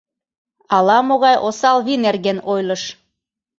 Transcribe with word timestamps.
Ала-могай 0.75 1.35
осал 1.47 1.77
вий 1.85 1.99
нерген 2.05 2.37
ойлыш. 2.51 2.83